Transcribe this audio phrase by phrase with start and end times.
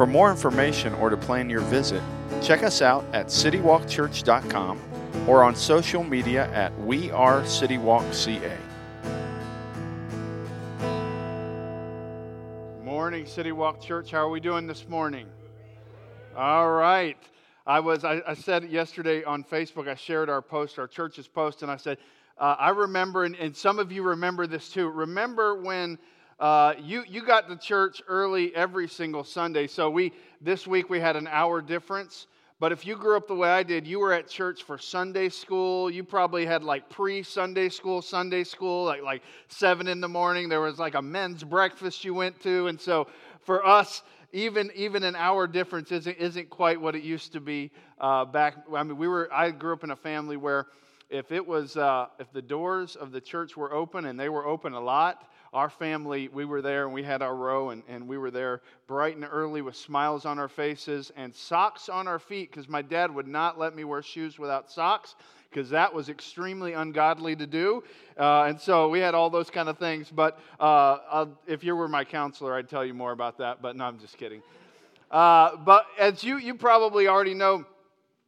[0.00, 2.02] For more information or to plan your visit,
[2.40, 4.80] check us out at citywalkchurch.com
[5.28, 8.56] or on social media at We Are CityWalkCA.
[12.82, 14.10] Morning, City Walk Church.
[14.10, 15.26] How are we doing this morning?
[16.34, 17.18] All right.
[17.66, 18.02] I was.
[18.02, 19.86] I, I said yesterday on Facebook.
[19.86, 21.98] I shared our post, our church's post, and I said,
[22.38, 24.88] uh, I remember, and, and some of you remember this too.
[24.88, 25.98] Remember when
[26.40, 29.66] uh, you, you got to church early every single Sunday.
[29.66, 32.26] So we this week we had an hour difference.
[32.58, 35.30] But if you grew up the way I did, you were at church for Sunday
[35.30, 35.90] school.
[35.90, 40.48] You probably had like pre Sunday school, Sunday school, like, like seven in the morning.
[40.48, 42.66] There was like a men's breakfast you went to.
[42.66, 43.06] And so
[43.42, 47.70] for us, even, even an hour difference isn't, isn't quite what it used to be
[47.98, 48.56] uh, back.
[48.74, 50.66] I mean, we were, I grew up in a family where
[51.08, 54.46] if it was, uh, if the doors of the church were open and they were
[54.46, 58.06] open a lot, our family, we were there and we had our row, and, and
[58.06, 62.18] we were there bright and early with smiles on our faces and socks on our
[62.18, 65.16] feet because my dad would not let me wear shoes without socks
[65.50, 67.82] because that was extremely ungodly to do.
[68.16, 70.08] Uh, and so we had all those kind of things.
[70.08, 73.60] But uh, if you were my counselor, I'd tell you more about that.
[73.60, 74.42] But no, I'm just kidding.
[75.10, 77.64] Uh, but as you, you probably already know,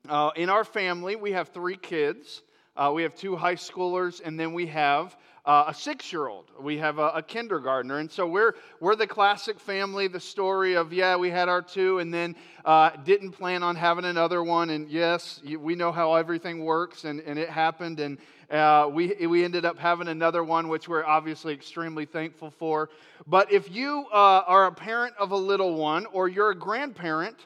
[0.09, 2.42] uh, in our family, we have three kids.
[2.77, 6.51] Uh, we have two high schoolers, and then we have uh, a six year old.
[6.61, 7.98] We have a, a, kindergartner.
[7.98, 11.98] And so we're, we're the classic family, the story of, yeah, we had our two
[11.98, 14.70] and then uh, didn't plan on having another one.
[14.70, 17.98] And yes, we know how everything works, and, and it happened.
[17.98, 18.19] And
[18.51, 22.89] uh, we, we ended up having another one, which we're obviously extremely thankful for.
[23.27, 27.36] But if you uh, are a parent of a little one or you're a grandparent,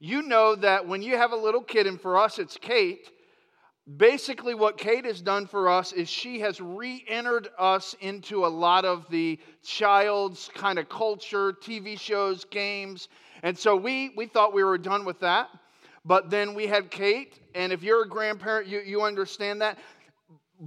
[0.00, 3.10] you know that when you have a little kid, and for us it's Kate,
[3.96, 8.84] basically what kate has done for us is she has re-entered us into a lot
[8.84, 13.08] of the child's kind of culture tv shows games.
[13.42, 15.48] And so we we thought we were done with that.
[16.04, 19.78] But then we had kate and if you're a grandparent you, you understand that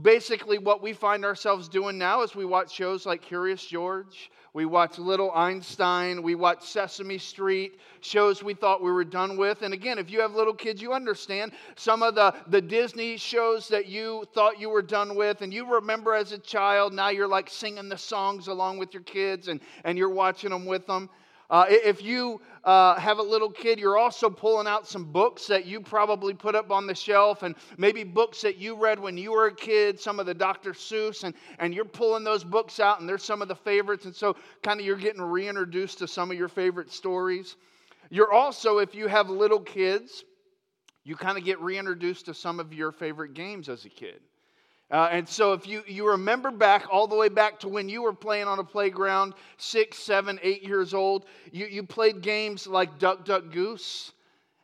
[0.01, 4.65] basically what we find ourselves doing now is we watch shows like curious george we
[4.65, 6.21] watch Little Einstein.
[6.21, 9.61] We watch Sesame Street, shows we thought we were done with.
[9.61, 13.69] And again, if you have little kids, you understand some of the, the Disney shows
[13.69, 15.41] that you thought you were done with.
[15.41, 19.03] And you remember as a child, now you're like singing the songs along with your
[19.03, 21.09] kids and, and you're watching them with them.
[21.51, 25.65] Uh, if you uh, have a little kid, you're also pulling out some books that
[25.65, 29.33] you probably put up on the shelf and maybe books that you read when you
[29.33, 30.71] were a kid, some of the Dr.
[30.71, 34.05] Seuss, and, and you're pulling those books out and they're some of the favorites.
[34.05, 37.57] And so, kind of, you're getting reintroduced to some of your favorite stories.
[38.09, 40.23] You're also, if you have little kids,
[41.03, 44.21] you kind of get reintroduced to some of your favorite games as a kid.
[44.91, 48.01] Uh, and so, if you, you remember back all the way back to when you
[48.01, 52.99] were playing on a playground, six, seven, eight years old, you, you played games like
[52.99, 54.11] Duck, Duck, Goose.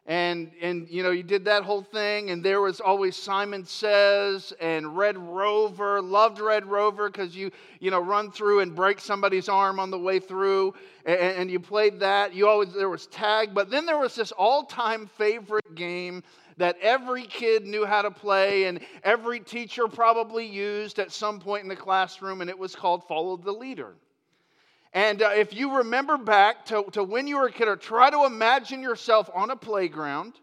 [0.05, 2.29] And, and, you know, you did that whole thing.
[2.29, 6.01] And there was always Simon Says and Red Rover.
[6.01, 7.51] Loved Red Rover because you,
[7.81, 10.73] you know, run through and break somebody's arm on the way through.
[11.05, 12.33] And, and you played that.
[12.33, 13.53] You always, there was tag.
[13.53, 16.23] But then there was this all time favorite game
[16.57, 21.63] that every kid knew how to play and every teacher probably used at some point
[21.63, 23.95] in the classroom, and it was called Follow the Leader.
[24.93, 28.09] And uh, if you remember back to, to when you were a kid, or try
[28.09, 30.33] to imagine yourself on a playground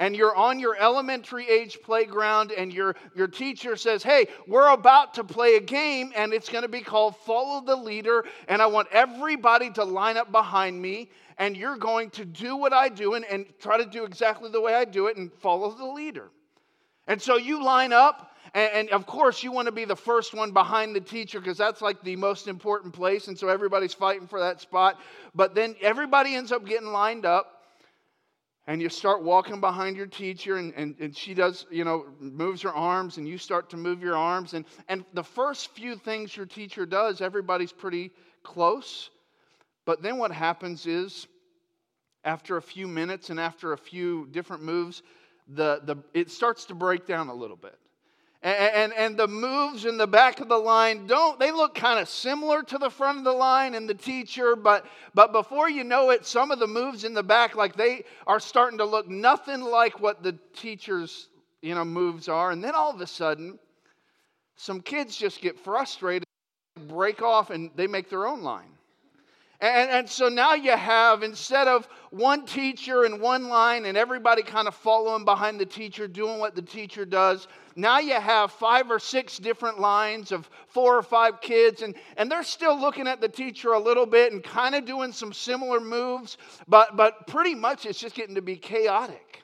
[0.00, 5.14] and you're on your elementary age playground and your, your teacher says, Hey, we're about
[5.14, 8.24] to play a game and it's going to be called Follow the Leader.
[8.48, 12.72] And I want everybody to line up behind me and you're going to do what
[12.72, 15.70] I do and, and try to do exactly the way I do it and follow
[15.70, 16.30] the leader.
[17.06, 20.34] And so you line up, and, and of course, you want to be the first
[20.34, 23.28] one behind the teacher because that's like the most important place.
[23.28, 25.00] And so everybody's fighting for that spot.
[25.34, 27.59] But then everybody ends up getting lined up
[28.66, 32.62] and you start walking behind your teacher and, and, and she does you know moves
[32.62, 36.36] her arms and you start to move your arms and, and the first few things
[36.36, 38.10] your teacher does everybody's pretty
[38.42, 39.10] close
[39.90, 41.26] but then what happens is,
[42.22, 45.02] after a few minutes and after a few different moves,
[45.48, 47.76] the, the, it starts to break down a little bit.
[48.42, 52.00] And, and, and, the moves in the back of the line don't, they look kind
[52.00, 55.84] of similar to the front of the line and the teacher, but, but before you
[55.84, 59.10] know it, some of the moves in the back, like they are starting to look
[59.10, 61.28] nothing like what the teacher's
[61.62, 62.50] you know, moves are.
[62.50, 63.58] And then all of a sudden,
[64.56, 66.24] some kids just get frustrated,
[66.88, 68.72] break off, and they make their own line.
[69.60, 74.42] And, and, so now you have, instead of one teacher and one line and everybody
[74.42, 77.46] kind of following behind the teacher, doing what the teacher does,
[77.76, 82.30] now you have five or six different lines of four or five kids, and, and
[82.30, 85.78] they're still looking at the teacher a little bit and kind of doing some similar
[85.78, 89.42] moves, but, but pretty much it's just getting to be chaotic.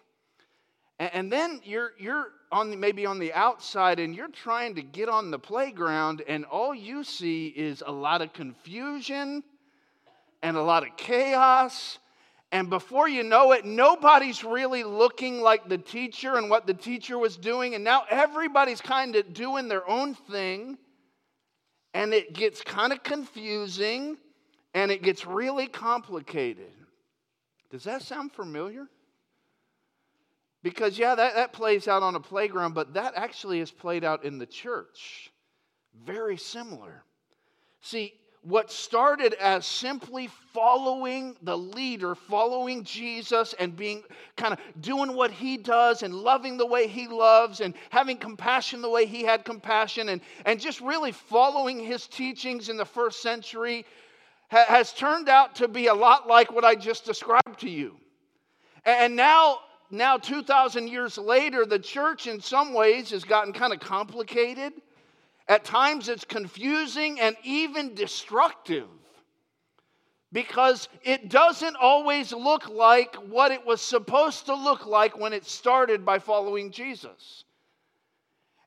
[0.98, 4.82] And, and then you're, you're on the, maybe on the outside and you're trying to
[4.82, 9.42] get on the playground, and all you see is a lot of confusion
[10.42, 11.98] and a lot of chaos.
[12.52, 17.18] And before you know it, nobody's really looking like the teacher and what the teacher
[17.18, 17.74] was doing.
[17.74, 20.78] And now everybody's kind of doing their own thing.
[21.92, 24.16] And it gets kind of confusing
[24.74, 26.72] and it gets really complicated.
[27.70, 28.86] Does that sound familiar?
[30.62, 34.24] Because, yeah, that, that plays out on a playground, but that actually is played out
[34.24, 35.30] in the church.
[36.04, 37.04] Very similar.
[37.80, 38.14] See,
[38.46, 44.04] what started as simply following the leader, following Jesus, and being
[44.36, 48.82] kind of doing what he does and loving the way he loves and having compassion
[48.82, 53.20] the way he had compassion and, and just really following his teachings in the first
[53.20, 53.84] century
[54.48, 57.96] ha- has turned out to be a lot like what I just described to you.
[58.84, 59.58] And now,
[59.90, 64.72] now 2,000 years later, the church in some ways has gotten kind of complicated
[65.48, 68.88] at times it's confusing and even destructive
[70.32, 75.44] because it doesn't always look like what it was supposed to look like when it
[75.44, 77.44] started by following Jesus.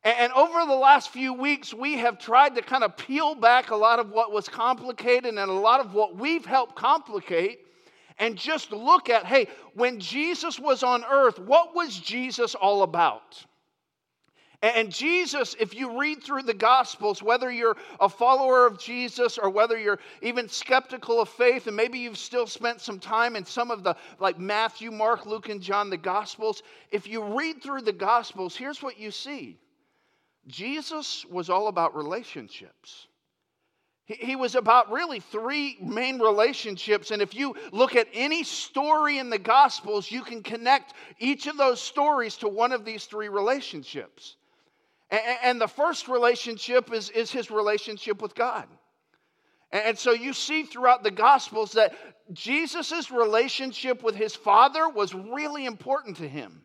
[0.04, 3.76] And over the last few weeks, we have tried to kind of peel back a
[3.76, 7.60] lot of what was complicated and a lot of what we've helped complicate
[8.18, 13.44] and just look at hey, when Jesus was on earth, what was Jesus all about?
[14.62, 19.50] And Jesus, if you read through the Gospels, whether you're a follower of Jesus or
[19.50, 23.72] whether you're even skeptical of faith, and maybe you've still spent some time in some
[23.72, 26.62] of the, like Matthew, Mark, Luke, and John, the Gospels,
[26.92, 29.58] if you read through the Gospels, here's what you see
[30.48, 33.08] Jesus was all about relationships.
[34.04, 37.12] He was about really three main relationships.
[37.12, 41.58] And if you look at any story in the Gospels, you can connect each of
[41.58, 44.36] those stories to one of these three relationships.
[45.12, 48.68] And the first relationship is, is his relationship with God.
[49.72, 51.94] And so you see throughout the Gospels that
[52.34, 56.62] Jesus' relationship with his Father was really important to him.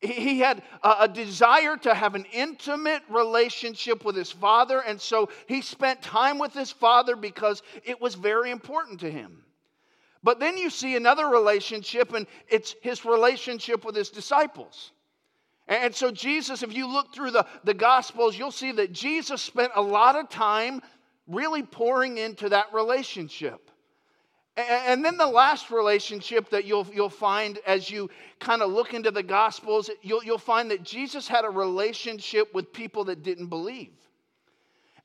[0.00, 5.60] He had a desire to have an intimate relationship with his Father, and so he
[5.60, 9.42] spent time with his Father because it was very important to him.
[10.22, 14.92] But then you see another relationship, and it's his relationship with his disciples.
[15.68, 19.70] And so, Jesus, if you look through the, the Gospels, you'll see that Jesus spent
[19.74, 20.80] a lot of time
[21.26, 23.70] really pouring into that relationship.
[24.56, 28.10] And then the last relationship that you'll, you'll find as you
[28.40, 32.72] kind of look into the Gospels, you'll, you'll find that Jesus had a relationship with
[32.72, 33.92] people that didn't believe.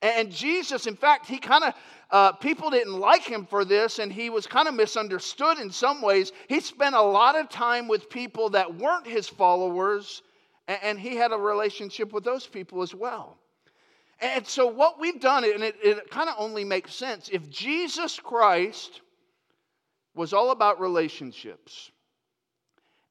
[0.02, 1.74] And Jesus, in fact, he kind of,
[2.10, 6.02] uh, people didn't like him for this, and he was kind of misunderstood in some
[6.02, 6.32] ways.
[6.50, 10.24] He spent a lot of time with people that weren't his followers
[10.68, 13.38] and he had a relationship with those people as well.
[14.22, 18.20] And so, what we've done, and it, it kind of only makes sense, if Jesus
[18.20, 19.02] Christ
[20.16, 21.92] was all about relationships,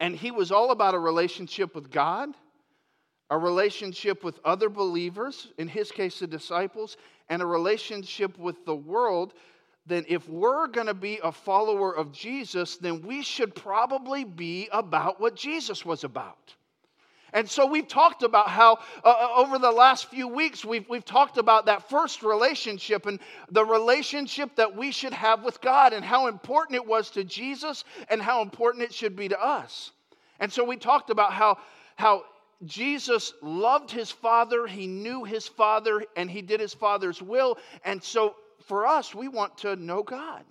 [0.01, 2.31] and he was all about a relationship with God,
[3.31, 6.97] a relationship with other believers, in his case, the disciples,
[7.29, 9.35] and a relationship with the world,
[9.87, 14.69] then if we're going to be a follower of Jesus, then we should probably be
[14.73, 16.55] about what Jesus was about.
[17.33, 21.05] And so we've talked about how uh, uh, over the last few weeks, we've, we've
[21.05, 23.19] talked about that first relationship and
[23.51, 27.85] the relationship that we should have with God and how important it was to Jesus
[28.09, 29.93] and how important it should be to us.
[30.41, 31.59] And so we talked about how,
[31.97, 32.25] how
[32.67, 37.57] Jesus loved his Father, he knew his Father, and he did his Father's will.
[37.85, 38.37] And so
[38.67, 40.45] for us, we want to know God.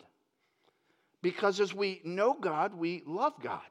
[1.22, 3.62] Because as we know God, we love God.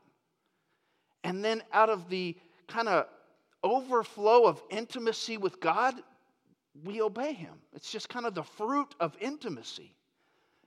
[1.24, 2.36] And then out of the
[2.70, 3.06] kind of
[3.62, 5.94] overflow of intimacy with God,
[6.84, 7.54] we obey Him.
[7.74, 9.94] It's just kind of the fruit of intimacy.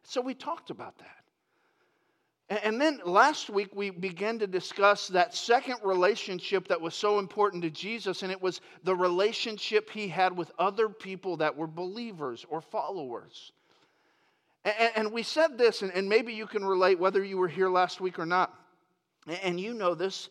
[0.04, 2.64] So we talked about that.
[2.64, 7.64] And then last week we began to discuss that second relationship that was so important
[7.64, 12.46] to Jesus, and it was the relationship he had with other people that were believers
[12.50, 13.54] or followers.
[14.96, 18.20] And we said this, and maybe you can relate whether you were here last week
[18.20, 18.54] or not.
[19.42, 20.30] And you know this,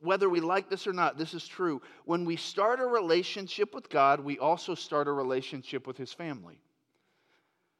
[0.00, 1.82] whether we like this or not, this is true.
[2.04, 6.58] When we start a relationship with God, we also start a relationship with his family.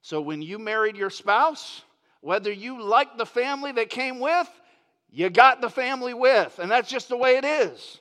[0.03, 1.83] So when you married your spouse,
[2.21, 4.49] whether you like the family that came with,
[5.11, 6.59] you got the family with.
[6.59, 8.01] And that's just the way it is.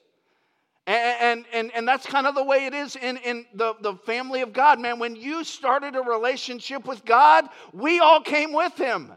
[0.88, 4.41] And, and, and that's kind of the way it is in, in the, the family
[4.41, 4.79] of God.
[4.79, 9.11] Man, when you started a relationship with God, we all came with Him.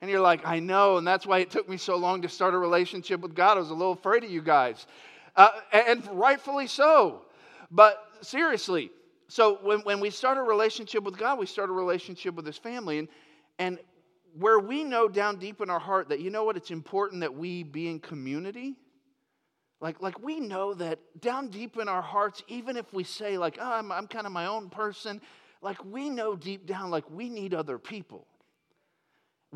[0.00, 2.54] And you're like, I know, and that's why it took me so long to start
[2.54, 3.56] a relationship with God.
[3.56, 4.86] I was a little afraid of you guys.
[5.34, 7.22] Uh, and rightfully so.
[7.70, 8.90] But seriously,
[9.28, 12.58] so when, when we start a relationship with God, we start a relationship with His
[12.58, 12.98] family.
[12.98, 13.08] And,
[13.58, 13.78] and
[14.38, 17.34] where we know down deep in our heart that, you know what, it's important that
[17.34, 18.76] we be in community.
[19.80, 23.58] Like, like we know that down deep in our hearts, even if we say, like,
[23.60, 25.20] oh, I'm, I'm kind of my own person,
[25.62, 28.26] like we know deep down, like we need other people.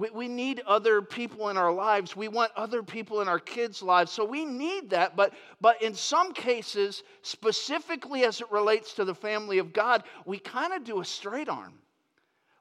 [0.00, 2.16] We, we need other people in our lives.
[2.16, 4.11] We want other people in our kids' lives.
[4.11, 5.14] So we need that.
[5.14, 10.38] But, but in some cases, specifically as it relates to the family of God, we
[10.38, 11.75] kind of do a straight arm.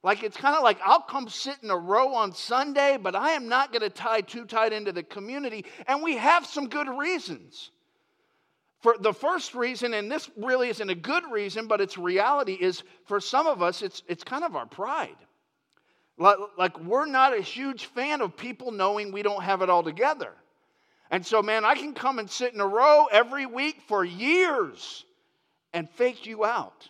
[0.03, 3.31] Like it's kind of like I'll come sit in a row on Sunday, but I
[3.31, 5.63] am not going to tie too tight into the community.
[5.87, 7.71] And we have some good reasons.
[8.81, 12.83] For the first reason, and this really isn't a good reason, but it's reality, is
[13.05, 15.15] for some of us, it's, it's kind of our pride.
[16.19, 19.81] Like, like we're not a huge fan of people knowing we don't have it all
[19.81, 20.33] together.
[21.09, 25.05] And so, man, I can come and sit in a row every week for years
[25.73, 26.87] and fake you out.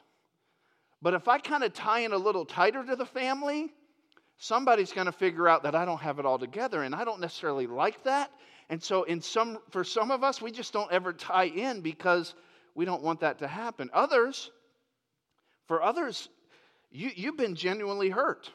[1.01, 3.71] But if I kind of tie in a little tighter to the family,
[4.37, 7.21] somebody's going to figure out that I don't have it all together, and I don't
[7.21, 8.31] necessarily like that.
[8.69, 12.33] And so, in some, for some of us, we just don't ever tie in because
[12.75, 13.89] we don't want that to happen.
[13.93, 14.51] Others,
[15.67, 16.27] for others,
[16.91, 18.51] you, you've been genuinely hurt.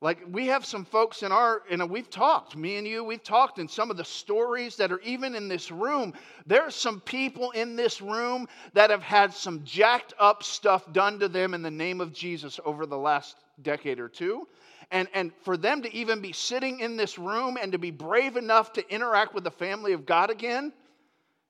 [0.00, 3.58] Like we have some folks in our, and we've talked, me and you, we've talked,
[3.58, 6.14] and some of the stories that are even in this room.
[6.46, 11.18] There are some people in this room that have had some jacked up stuff done
[11.18, 14.46] to them in the name of Jesus over the last decade or two.
[14.92, 18.36] And, and for them to even be sitting in this room and to be brave
[18.36, 20.72] enough to interact with the family of God again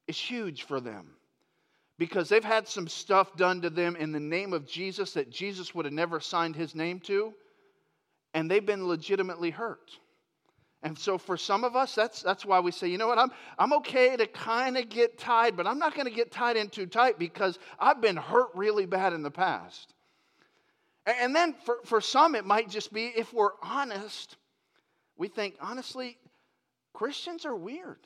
[0.06, 1.10] is huge for them
[1.98, 5.74] because they've had some stuff done to them in the name of Jesus that Jesus
[5.74, 7.34] would have never signed his name to
[8.34, 9.98] and they've been legitimately hurt.
[10.82, 13.30] And so for some of us, that's, that's why we say, you know what, I'm,
[13.58, 16.68] I'm okay to kind of get tied, but I'm not going to get tied in
[16.68, 19.92] too tight because I've been hurt really bad in the past.
[21.04, 24.36] And then for, for some, it might just be, if we're honest,
[25.16, 26.16] we think, honestly,
[26.92, 27.98] Christians are weird.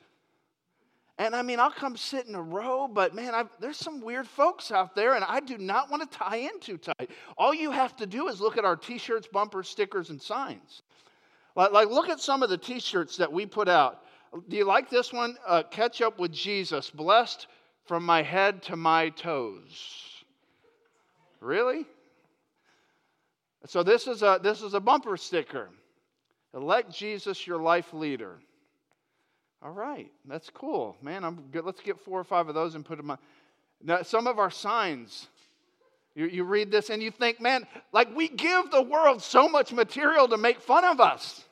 [1.23, 4.27] And I mean, I'll come sit in a row, but man, I've, there's some weird
[4.27, 7.11] folks out there, and I do not want to tie in too tight.
[7.39, 10.83] All you have to do is look at our t shirts, bumpers, stickers, and signs.
[11.55, 14.03] Like, like, look at some of the t shirts that we put out.
[14.49, 15.37] Do you like this one?
[15.47, 17.47] Uh, Catch up with Jesus, blessed
[17.85, 20.25] from my head to my toes.
[21.39, 21.87] Really?
[23.67, 25.69] So this is a this is a bumper sticker.
[26.53, 28.41] Elect Jesus your life leader.
[29.65, 31.25] All right, that's cool, man.
[31.25, 31.65] I'm good.
[31.65, 33.19] Let's get four or five of those and put them on.
[33.81, 35.29] Now, some of our signs,
[36.17, 39.73] you, you read this and you think, man, like we give the world so much
[39.73, 41.45] material to make fun of us.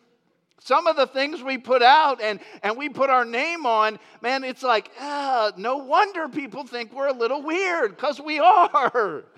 [0.58, 4.42] Some of the things we put out and, and we put our name on, man,
[4.44, 9.24] it's like, ah, no wonder people think we're a little weird, because we are.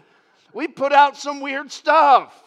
[0.55, 2.45] We put out some weird stuff.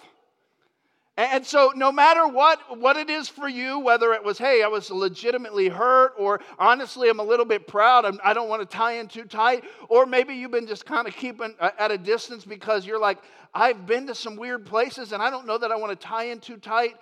[1.18, 4.68] And so, no matter what, what it is for you, whether it was, hey, I
[4.68, 8.70] was legitimately hurt, or honestly, I'm a little bit proud, I'm, I do not want
[8.70, 11.90] to tie in too tight, or maybe you've been just kind of keeping uh, at
[11.90, 13.20] a distance because you're like,
[13.54, 16.26] I've been to some weird places and I don't know that I want to tie
[16.26, 16.96] in too tight.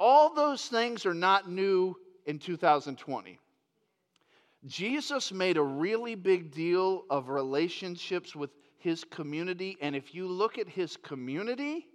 [0.00, 3.38] All those things are not new in 2020.
[4.66, 10.58] Jesus made a really big deal of relationships with his community, and if you look
[10.58, 11.86] at his community,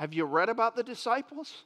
[0.00, 1.64] have you read about the disciples?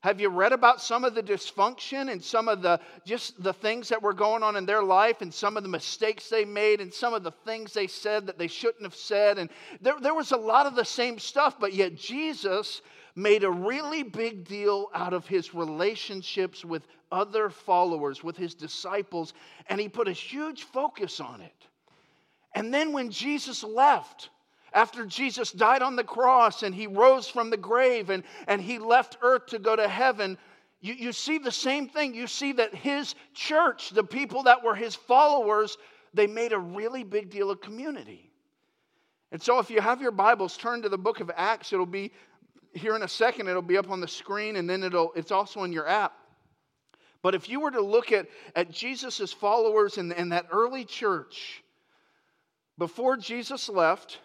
[0.00, 3.90] Have you read about some of the dysfunction and some of the just the things
[3.90, 6.90] that were going on in their life and some of the mistakes they made and
[6.90, 9.36] some of the things they said that they shouldn't have said?
[9.36, 9.50] And
[9.82, 12.80] there, there was a lot of the same stuff, but yet Jesus
[13.14, 19.34] made a really big deal out of his relationships with other followers, with his disciples,
[19.68, 21.66] and he put a huge focus on it.
[22.54, 24.30] And then when Jesus left,
[24.72, 28.78] after Jesus died on the cross and he rose from the grave and, and he
[28.78, 30.38] left earth to go to heaven,
[30.80, 32.14] you, you see the same thing.
[32.14, 35.76] You see that his church, the people that were his followers,
[36.14, 38.30] they made a really big deal of community.
[39.32, 41.72] And so, if you have your Bibles, turn to the book of Acts.
[41.72, 42.10] It'll be
[42.72, 45.64] here in a second, it'll be up on the screen, and then it'll, it's also
[45.64, 46.14] in your app.
[47.22, 51.62] But if you were to look at, at Jesus' followers in, in that early church,
[52.78, 54.20] before Jesus left,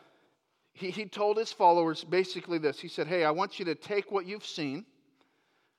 [0.75, 4.11] he, he told his followers basically this He said, Hey, I want you to take
[4.11, 4.85] what you've seen.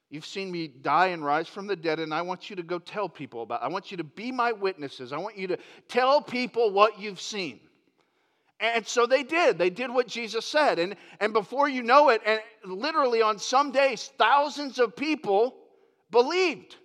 [0.09, 2.79] You've seen me die and rise from the dead, and I want you to go
[2.79, 3.65] tell people about it.
[3.65, 5.13] I want you to be my witnesses.
[5.13, 7.61] I want you to tell people what you've seen.
[8.61, 9.59] And so they did.
[9.59, 10.79] They did what Jesus said.
[10.79, 15.57] And, and before you know it, and literally on some days, thousands of people
[16.11, 16.77] believed.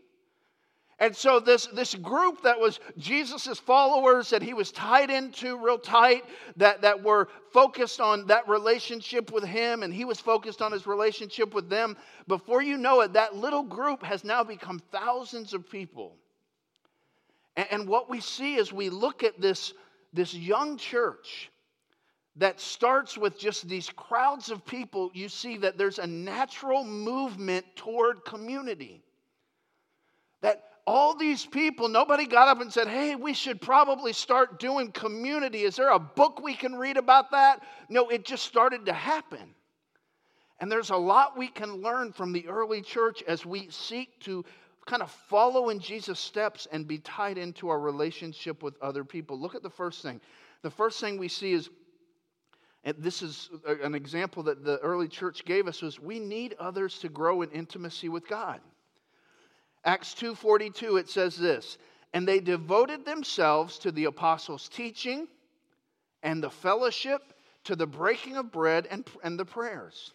[1.02, 5.80] And so this, this group that was Jesus' followers that he was tied into real
[5.80, 6.24] tight,
[6.58, 10.86] that, that were focused on that relationship with him, and he was focused on his
[10.86, 15.68] relationship with them, before you know it, that little group has now become thousands of
[15.68, 16.18] people.
[17.56, 19.74] And, and what we see as we look at this,
[20.14, 21.50] this young church
[22.36, 27.66] that starts with just these crowds of people, you see that there's a natural movement
[27.76, 29.02] toward community.
[30.42, 34.92] That all these people, nobody got up and said, Hey, we should probably start doing
[34.92, 35.64] community.
[35.64, 37.62] Is there a book we can read about that?
[37.90, 39.54] No, it just started to happen.
[40.60, 44.46] And there's a lot we can learn from the early church as we seek to
[44.86, 49.40] kind of follow in Jesus' steps and be tied into our relationship with other people.
[49.40, 50.22] Look at the first thing.
[50.62, 51.70] The first thing we see is,
[52.84, 57.00] and this is an example that the early church gave us, was we need others
[57.00, 58.60] to grow in intimacy with God.
[59.84, 61.78] Acts 2:42 it says this,
[62.14, 65.28] and they devoted themselves to the apostles' teaching
[66.24, 67.34] and the fellowship,
[67.64, 70.14] to the breaking of bread and, and the prayers.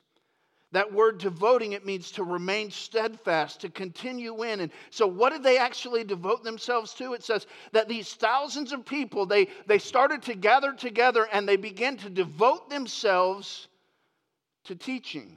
[0.72, 4.60] That word devoting, it means to remain steadfast, to continue in.
[4.60, 7.14] And so, what did they actually devote themselves to?
[7.14, 11.56] It says that these thousands of people, they, they started to gather together and they
[11.56, 13.68] began to devote themselves
[14.64, 15.36] to teaching.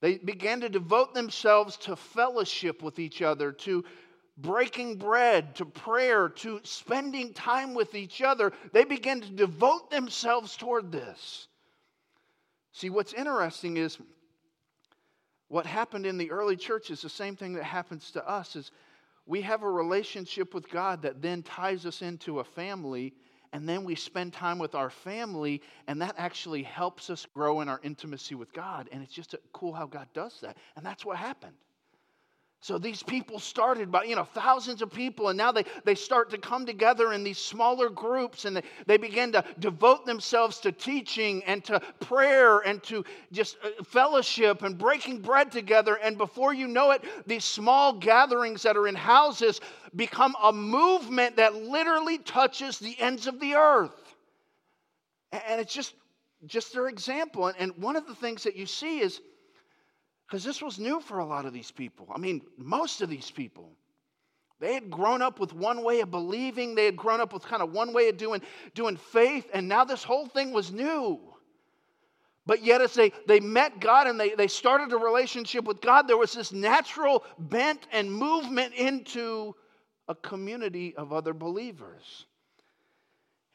[0.00, 3.84] They began to devote themselves to fellowship with each other, to
[4.38, 8.52] breaking bread, to prayer, to spending time with each other.
[8.72, 11.48] They began to devote themselves toward this.
[12.72, 13.98] See, what's interesting is
[15.48, 18.70] what happened in the early church is the same thing that happens to us is
[19.26, 23.12] we have a relationship with God that then ties us into a family
[23.52, 27.68] and then we spend time with our family, and that actually helps us grow in
[27.68, 28.88] our intimacy with God.
[28.92, 30.56] And it's just cool how God does that.
[30.76, 31.56] And that's what happened.
[32.62, 36.28] So these people started by, you know, thousands of people, and now they, they start
[36.30, 40.72] to come together in these smaller groups and they, they begin to devote themselves to
[40.72, 45.94] teaching and to prayer and to just uh, fellowship and breaking bread together.
[46.02, 49.62] And before you know it, these small gatherings that are in houses
[49.96, 54.14] become a movement that literally touches the ends of the earth.
[55.32, 55.94] And it's just,
[56.44, 57.46] just their example.
[57.58, 59.18] And one of the things that you see is
[60.30, 62.06] because this was new for a lot of these people.
[62.14, 63.72] I mean, most of these people.
[64.60, 67.62] They had grown up with one way of believing, they had grown up with kind
[67.62, 68.40] of one way of doing,
[68.74, 71.18] doing faith, and now this whole thing was new.
[72.46, 76.06] But yet, as they, they met God and they, they started a relationship with God,
[76.06, 79.56] there was this natural bent and movement into
[80.08, 82.26] a community of other believers.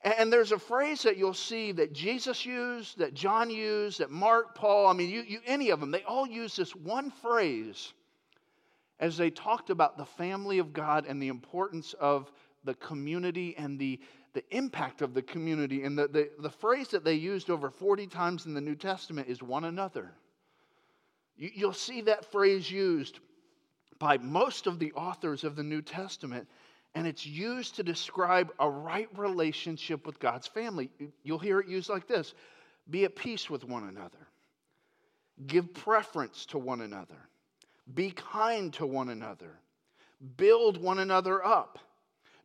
[0.05, 4.53] And there's a phrase that you'll see that Jesus used, that John used, that Mark,
[4.53, 7.91] Paul, I mean, you, you, any of them, they all use this one phrase
[8.99, 12.31] as they talked about the family of God and the importance of
[12.63, 13.99] the community and the,
[14.33, 15.81] the impact of the community.
[15.81, 19.27] And the, the, the phrase that they used over 40 times in the New Testament
[19.27, 20.11] is one another.
[21.35, 23.21] You, you'll see that phrase used
[23.97, 26.47] by most of the authors of the New Testament
[26.95, 30.89] and it's used to describe a right relationship with God's family.
[31.23, 32.34] You'll hear it used like this
[32.89, 34.27] be at peace with one another,
[35.47, 37.27] give preference to one another,
[37.93, 39.60] be kind to one another,
[40.38, 41.79] build one another up,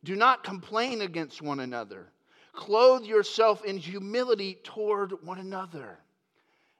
[0.03, 2.07] do not complain against one another,
[2.53, 5.99] clothe yourself in humility toward one another.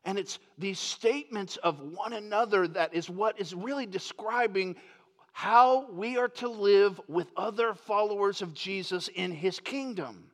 [0.04, 4.76] And it's these statements of one another that is what is really describing
[5.32, 10.26] how we are to live with other followers of Jesus in his kingdom.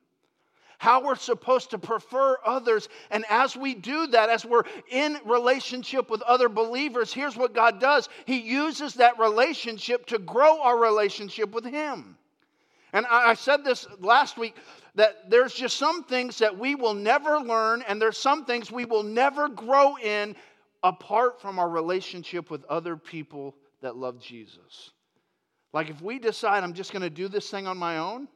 [0.80, 2.88] How we're supposed to prefer others.
[3.10, 7.80] And as we do that, as we're in relationship with other believers, here's what God
[7.80, 12.16] does He uses that relationship to grow our relationship with Him.
[12.94, 14.56] And I said this last week
[14.94, 18.86] that there's just some things that we will never learn, and there's some things we
[18.86, 20.36] will never grow in
[20.84, 24.92] apart from our relationship with other people that love Jesus.
[25.74, 28.28] Like if we decide I'm just going to do this thing on my own,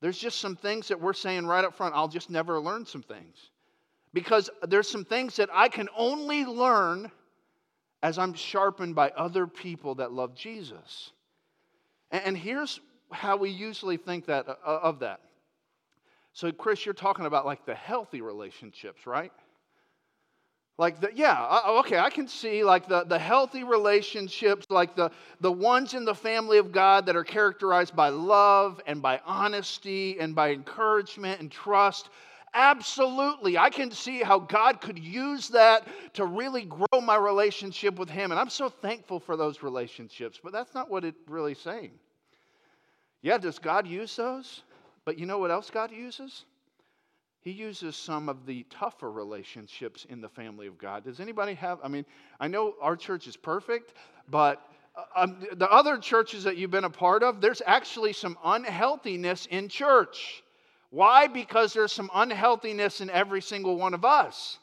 [0.00, 3.02] there's just some things that we're saying right up front, I'll just never learn some
[3.02, 3.50] things.
[4.12, 7.10] Because there's some things that I can only learn
[8.02, 11.12] as I'm sharpened by other people that love Jesus.
[12.10, 12.80] And here's
[13.12, 15.20] how we usually think that uh, of that.
[16.32, 19.32] So, Chris, you're talking about like the healthy relationships, right?
[20.80, 24.96] Like the, yeah, uh, oh, okay, I can see like the, the healthy relationships, like
[24.96, 25.10] the,
[25.42, 30.18] the ones in the family of God that are characterized by love and by honesty
[30.18, 32.08] and by encouragement and trust.
[32.54, 33.58] Absolutely.
[33.58, 38.30] I can see how God could use that to really grow my relationship with Him.
[38.30, 41.90] And I'm so thankful for those relationships, but that's not what it's really saying.
[43.20, 44.62] Yeah, does God use those?
[45.04, 46.46] But you know what else God uses?
[47.42, 51.04] He uses some of the tougher relationships in the family of God.
[51.04, 51.78] Does anybody have?
[51.82, 52.04] I mean,
[52.38, 53.94] I know our church is perfect,
[54.28, 54.62] but
[54.94, 59.46] uh, um, the other churches that you've been a part of, there's actually some unhealthiness
[59.46, 60.42] in church.
[60.90, 61.28] Why?
[61.28, 64.58] Because there's some unhealthiness in every single one of us.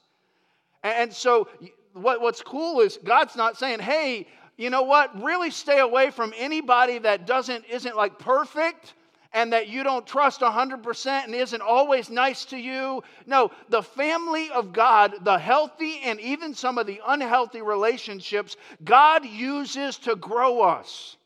[0.84, 1.48] And so,
[1.94, 5.24] what, what's cool is God's not saying, hey, you know what?
[5.24, 8.94] Really stay away from anybody that doesn't, isn't like perfect
[9.34, 13.04] and that you don't trust 100% and isn't always nice to you.
[13.26, 19.26] No, the family of God, the healthy and even some of the unhealthy relationships, God
[19.26, 21.18] uses to grow us.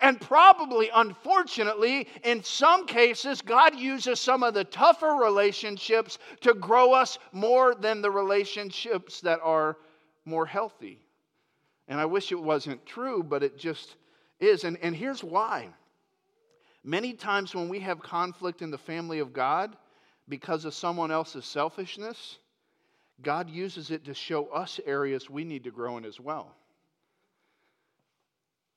[0.00, 6.92] And probably, unfortunately, in some cases, God uses some of the tougher relationships to grow
[6.92, 9.76] us more than the relationships that are
[10.24, 11.00] more healthy.
[11.86, 13.94] And I wish it wasn't true, but it just
[14.40, 14.64] is.
[14.64, 15.68] And, and here's why.
[16.84, 19.76] Many times when we have conflict in the family of God
[20.28, 22.38] because of someone else's selfishness,
[23.22, 26.56] God uses it to show us areas we need to grow in as well.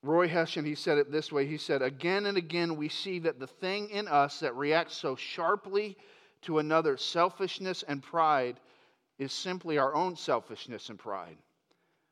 [0.04, 1.48] Roy Hession, he said it this way.
[1.48, 5.15] He said, Again and again, we see that the thing in us that reacts so
[5.15, 5.98] sharply
[6.44, 8.60] to another selfishness and pride
[9.18, 11.38] is simply our own selfishness and pride,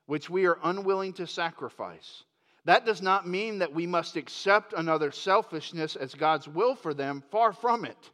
[0.08, 2.24] which we are unwilling to sacrifice.
[2.65, 7.23] That does not mean that we must accept another selfishness as God's will for them,
[7.30, 8.12] far from it,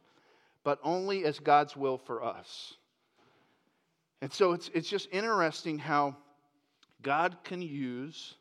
[0.64, 2.74] but only as God's will for us.
[4.20, 6.16] And so it's, it's just interesting how
[7.02, 8.34] God can use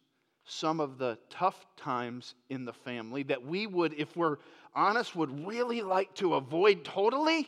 [0.45, 4.37] some of the tough times in the family that we would, if we're
[4.75, 7.47] honest, would really like to avoid totally.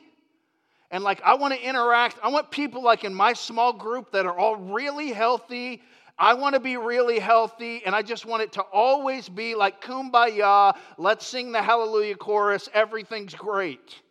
[0.92, 2.18] And like, I want to interact.
[2.22, 5.82] I want people like in my small group that are all really healthy.
[6.18, 9.82] I want to be really healthy, and I just want it to always be like
[9.82, 10.78] kumbaya.
[10.98, 12.70] Let's sing the hallelujah chorus.
[12.74, 14.02] Everything's great.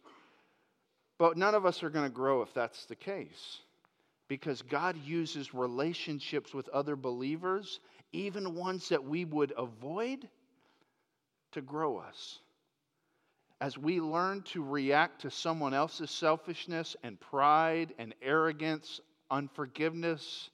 [1.18, 3.58] But none of us are going to grow if that's the case.
[4.28, 7.80] Because God uses relationships with other believers
[8.12, 10.28] even ones that we would avoid,
[11.52, 12.38] to grow us.
[13.60, 20.50] As we learn to react to someone else's selfishness and pride and arrogance, unforgiveness,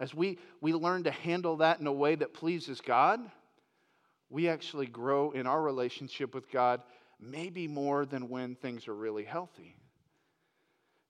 [0.00, 3.20] as we, we learn to handle that in a way that pleases God,
[4.30, 6.82] we actually grow in our relationship with God
[7.20, 9.76] maybe more than when things are really healthy.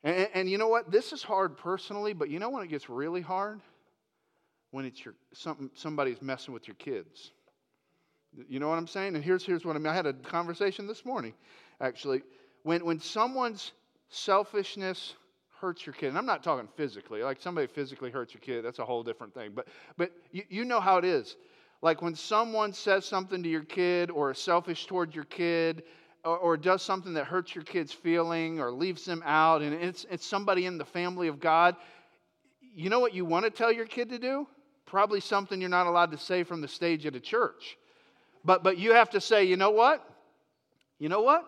[0.02, 0.90] And, and, you know what?
[0.90, 3.60] This is hard personally, but you know when it gets really hard?
[4.74, 5.14] when it's your,
[5.74, 7.30] somebody's messing with your kids.
[8.48, 9.14] You know what I'm saying?
[9.14, 9.86] And here's, here's what I mean.
[9.86, 11.32] I had a conversation this morning,
[11.80, 12.22] actually.
[12.64, 13.70] When, when someone's
[14.08, 15.14] selfishness
[15.60, 18.78] hurts your kid, and I'm not talking physically, like somebody physically hurts your kid, that's
[18.78, 19.52] a whole different thing.
[19.54, 21.36] But, but you, you know how it is.
[21.82, 25.82] Like when someone says something to your kid or is selfish toward your kid,
[26.24, 30.06] or, or, does something that hurts your kid's feeling or leaves them out, and it's,
[30.10, 31.76] it's somebody in the family of God,
[32.74, 34.46] you know what you want to tell your kid to do?
[34.86, 37.76] probably something you're not allowed to say from the stage at a church.
[38.44, 40.08] But, but you have to say, you know what?
[40.98, 41.44] You know what?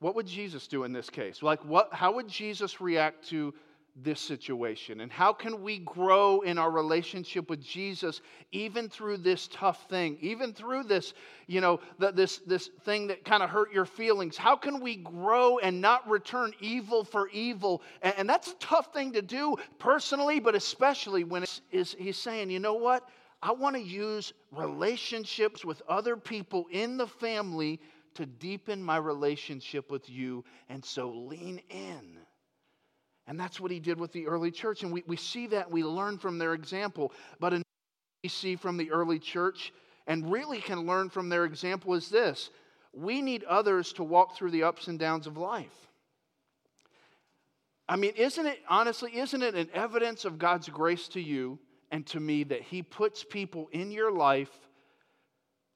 [0.00, 1.42] What would Jesus do in this case?
[1.42, 3.52] Like, what, how would Jesus react to
[3.96, 5.00] this situation?
[5.00, 8.20] And how can we grow in our relationship with Jesus
[8.52, 11.14] even through this tough thing, even through this,
[11.48, 14.36] you know, the, this, this thing that kind of hurt your feelings?
[14.36, 17.82] How can we grow and not return evil for evil?
[18.00, 22.50] And, and that's a tough thing to do personally, but especially when is, he's saying,
[22.50, 23.08] you know what?
[23.42, 27.80] I want to use relationships with other people in the family
[28.18, 30.44] to deepen my relationship with you.
[30.68, 32.18] And so lean in.
[33.26, 34.82] And that's what he did with the early church.
[34.82, 37.12] And we, we see that, we learn from their example.
[37.40, 37.54] But
[38.22, 39.72] we see from the early church
[40.06, 42.50] and really can learn from their example is this
[42.92, 45.88] we need others to walk through the ups and downs of life.
[47.88, 51.58] I mean, isn't it, honestly, isn't it an evidence of God's grace to you
[51.90, 54.50] and to me that He puts people in your life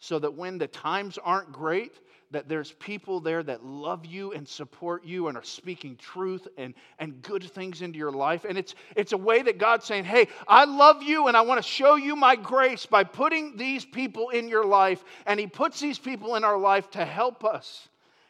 [0.03, 1.93] so that when the times aren't great,
[2.33, 6.75] that there's people there that love you and support you and are speaking truth and,
[6.99, 8.45] and good things into your life.
[8.45, 11.63] And it's, it's a way that God's saying, Hey, I love you and I want
[11.63, 15.05] to show you my grace by putting these people in your life.
[15.27, 17.89] And He puts these people in our life to help us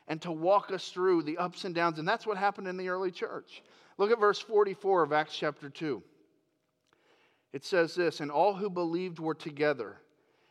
[0.08, 1.98] and to walk us through the ups and downs.
[1.98, 3.62] And that's what happened in the early church.
[3.98, 6.02] Look at verse 44 of Acts chapter 2.
[7.52, 9.96] It says this And all who believed were together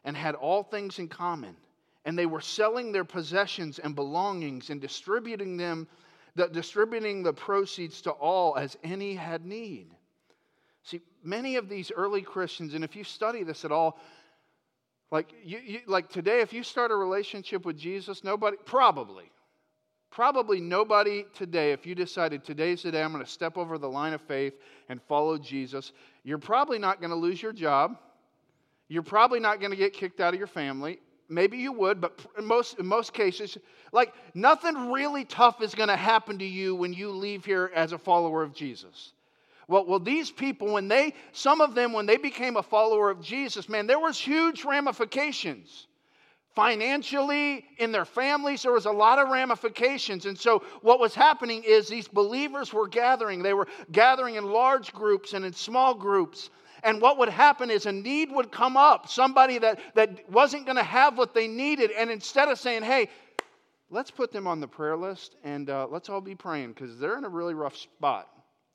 [0.03, 1.55] and had all things in common
[2.05, 5.87] and they were selling their possessions and belongings and distributing them
[6.35, 9.93] the, distributing the proceeds to all as any had need.
[10.83, 13.99] See many of these early christians and if you study this at all
[15.11, 19.31] like you, you, like today if you start a relationship with jesus nobody probably
[20.09, 23.87] probably nobody today if you decided today's the day i'm going to step over the
[23.87, 24.53] line of faith
[24.89, 25.91] and follow jesus
[26.23, 27.97] you're probably not going to lose your job.
[28.87, 30.99] You're probably not going to get kicked out of your family
[31.31, 33.57] Maybe you would, but in most, in most cases,
[33.93, 37.93] like nothing really tough is going to happen to you when you leave here as
[37.93, 39.13] a follower of Jesus.
[39.69, 43.21] Well, well, these people, when they, some of them, when they became a follower of
[43.21, 45.87] Jesus, man, there was huge ramifications.
[46.53, 50.25] Financially, in their families, there was a lot of ramifications.
[50.25, 53.41] And so, what was happening is these believers were gathering.
[53.41, 56.49] They were gathering in large groups and in small groups.
[56.83, 60.77] And what would happen is a need would come up, somebody that, that wasn't going
[60.77, 61.91] to have what they needed.
[61.91, 63.09] And instead of saying, hey,
[63.89, 67.17] let's put them on the prayer list and uh, let's all be praying because they're
[67.17, 68.29] in a really rough spot.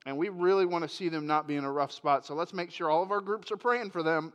[0.05, 2.25] And we really want to see them not be in a rough spot.
[2.25, 4.33] So let's make sure all of our groups are praying for them.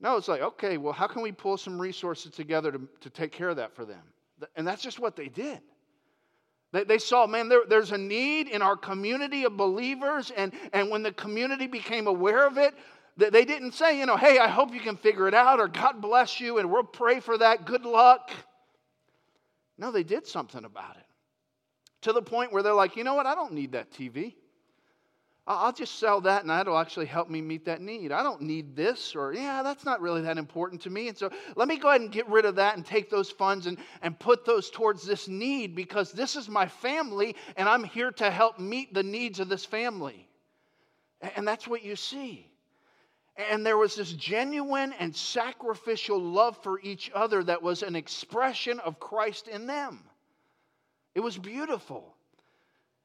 [0.00, 3.30] No, it's like, okay, well, how can we pull some resources together to, to take
[3.30, 4.02] care of that for them?
[4.56, 5.60] And that's just what they did.
[6.72, 10.30] They, they saw, man, there, there's a need in our community of believers.
[10.36, 12.74] And, and when the community became aware of it,
[13.16, 16.00] they didn't say, you know, hey, I hope you can figure it out, or God
[16.00, 17.64] bless you, and we'll pray for that.
[17.64, 18.30] Good luck.
[19.76, 21.06] No, they did something about it
[22.02, 23.26] to the point where they're like, you know what?
[23.26, 24.34] I don't need that TV.
[25.50, 28.12] I'll just sell that and that'll actually help me meet that need.
[28.12, 31.08] I don't need this, or yeah, that's not really that important to me.
[31.08, 33.66] And so let me go ahead and get rid of that and take those funds
[33.66, 38.10] and, and put those towards this need because this is my family and I'm here
[38.12, 40.28] to help meet the needs of this family.
[41.34, 42.46] And that's what you see.
[43.50, 48.80] And there was this genuine and sacrificial love for each other that was an expression
[48.80, 50.04] of Christ in them.
[51.14, 52.17] It was beautiful.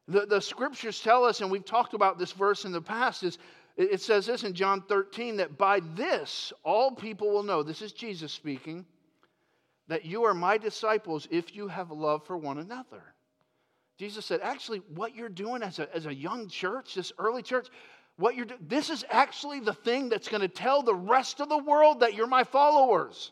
[0.07, 3.37] The, the scriptures tell us, and we've talked about this verse in the past, is
[3.75, 7.91] it says this in John 13 that by this all people will know, this is
[7.91, 8.85] Jesus speaking,
[9.87, 13.03] that you are my disciples if you have love for one another.
[13.97, 17.67] Jesus said, actually, what you're doing as a, as a young church, this early church,
[18.17, 21.49] what you're doing, this is actually the thing that's going to tell the rest of
[21.49, 23.31] the world that you're my followers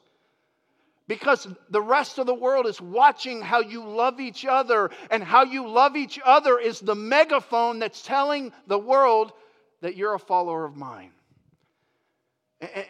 [1.08, 5.44] because the rest of the world is watching how you love each other, and how
[5.44, 9.34] you love each other is the megaphone that's telling the world
[9.82, 11.12] that you're a follower of mine.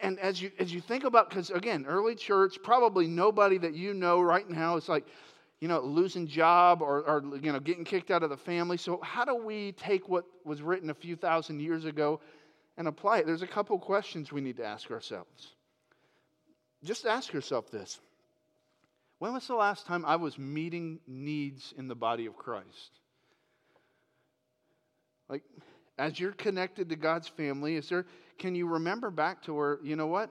[0.02, 3.94] And, as, you, as you think about, because again, early church, probably nobody that you
[3.94, 5.06] know right now is like,
[5.60, 8.76] you know, losing job or, or you know, getting kicked out of the family.
[8.76, 12.20] So how do we take what was written a few thousand years ago
[12.76, 13.26] and apply it?
[13.26, 15.54] There's a couple questions we need to ask ourselves.
[16.84, 18.00] Just ask yourself this.
[19.18, 22.98] When was the last time I was meeting needs in the body of Christ?
[25.28, 25.42] Like,
[25.98, 28.04] as you're connected to God's family, is there,
[28.38, 30.30] can you remember back to where, you know what?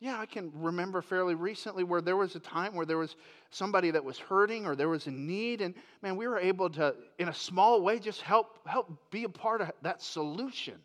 [0.00, 3.16] Yeah, I can remember fairly recently where there was a time where there was
[3.50, 6.94] somebody that was hurting or there was a need, and man, we were able to,
[7.18, 10.76] in a small way, just help help be a part of that solution.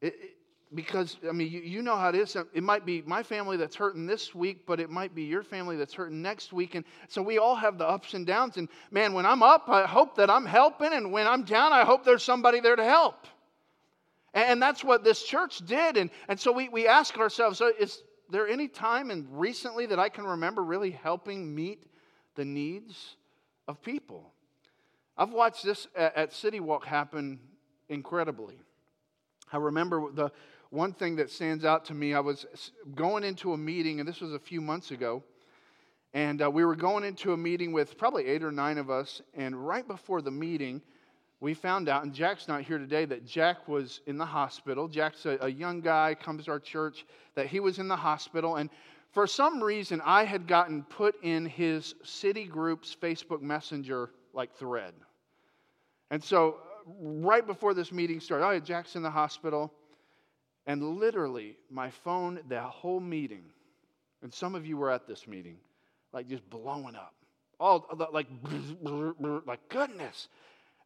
[0.00, 0.35] It, it,
[0.74, 2.36] because I mean, you, you, know how it is.
[2.52, 5.76] It might be my family that's hurting this week, but it might be your family
[5.76, 6.74] that's hurting next week.
[6.74, 8.56] And so we all have the ups and downs.
[8.56, 10.92] And man, when I'm up, I hope that I'm helping.
[10.92, 13.26] And when I'm down, I hope there's somebody there to help.
[14.34, 15.96] And that's what this church did.
[15.96, 19.98] And, and so we, we ask ourselves uh, is there any time and recently that
[19.98, 21.84] I can remember really helping meet
[22.34, 23.16] the needs
[23.68, 24.32] of people?
[25.16, 27.38] I've watched this at, at City Walk happen
[27.88, 28.58] incredibly.
[29.52, 30.32] I remember the
[30.70, 32.46] one thing that stands out to me I was
[32.94, 35.22] going into a meeting, and this was a few months ago.
[36.14, 39.20] And uh, we were going into a meeting with probably eight or nine of us.
[39.34, 40.80] And right before the meeting,
[41.40, 44.88] we found out, and Jack's not here today, that Jack was in the hospital.
[44.88, 48.56] Jack's a, a young guy, comes to our church, that he was in the hospital.
[48.56, 48.70] And
[49.12, 54.94] for some reason, I had gotten put in his city group's Facebook Messenger like thread.
[56.10, 56.56] And so,
[57.00, 59.72] right before this meeting started, oh, Jack's in the hospital.
[60.66, 63.44] And literally, my phone, the whole meeting,
[64.22, 65.56] and some of you were at this meeting,
[66.12, 67.14] like just blowing up.
[67.60, 68.26] All like,
[69.46, 70.28] like goodness.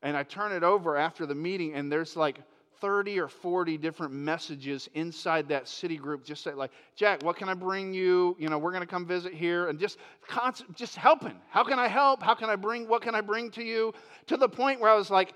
[0.02, 2.40] And I turn it over after the meeting, and there's like
[2.80, 7.48] 30 or 40 different messages inside that city group just say like jack what can
[7.48, 8.34] i bring you?
[8.38, 11.38] You know we're going to come visit here and just constant, just helping.
[11.50, 12.22] How can i help?
[12.22, 13.92] How can i bring what can i bring to you?
[14.28, 15.34] To the point where i was like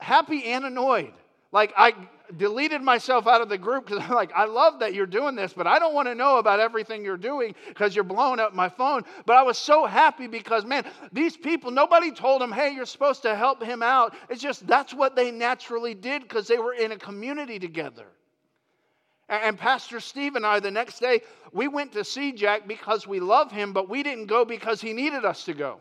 [0.00, 1.12] happy and annoyed
[1.50, 1.94] like I
[2.36, 5.52] deleted myself out of the group because I'm like, I love that you're doing this,
[5.52, 8.68] but I don't want to know about everything you're doing because you're blowing up my
[8.68, 9.02] phone.
[9.24, 13.22] But I was so happy because, man, these people, nobody told them, hey, you're supposed
[13.22, 14.14] to help him out.
[14.28, 18.06] It's just that's what they naturally did because they were in a community together.
[19.30, 21.20] And Pastor Steve and I, the next day,
[21.52, 24.94] we went to see Jack because we love him, but we didn't go because he
[24.94, 25.80] needed us to go.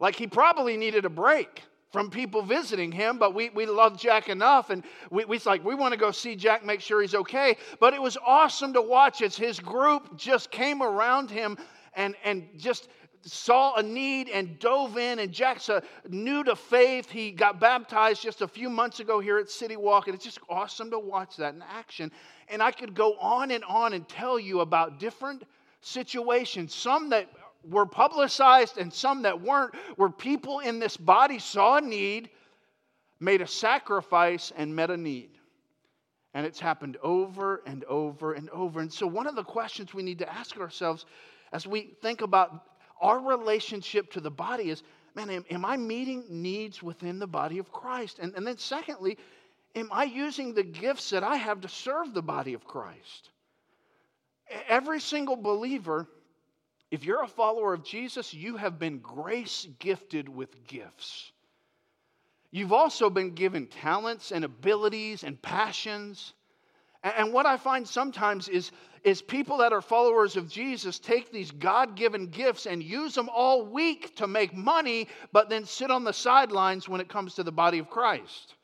[0.00, 4.28] Like he probably needed a break from people visiting him, but we, we love Jack
[4.28, 7.56] enough and we, we like, we want to go see Jack, make sure he's okay.
[7.80, 11.58] But it was awesome to watch as his group just came around him
[11.94, 12.88] and, and just
[13.22, 15.18] saw a need and dove in.
[15.18, 17.10] And Jack's a new to faith.
[17.10, 20.38] He got baptized just a few months ago here at City Walk, and it's just
[20.48, 22.12] awesome to watch that in action.
[22.48, 25.42] And I could go on and on and tell you about different
[25.82, 27.28] situations, some that
[27.68, 32.30] were publicized and some that weren't, where people in this body saw a need,
[33.18, 35.30] made a sacrifice, and met a need.
[36.32, 38.80] And it's happened over and over and over.
[38.80, 41.06] And so, one of the questions we need to ask ourselves
[41.52, 42.66] as we think about
[43.00, 44.82] our relationship to the body is
[45.14, 48.18] man, am, am I meeting needs within the body of Christ?
[48.20, 49.18] And, and then, secondly,
[49.74, 53.30] am I using the gifts that I have to serve the body of Christ?
[54.68, 56.06] Every single believer
[56.90, 61.30] if you're a follower of Jesus, you have been grace gifted with gifts.
[62.50, 66.34] You've also been given talents and abilities and passions.
[67.04, 68.72] And what I find sometimes is,
[69.04, 73.28] is people that are followers of Jesus take these God given gifts and use them
[73.32, 77.44] all week to make money, but then sit on the sidelines when it comes to
[77.44, 78.56] the body of Christ.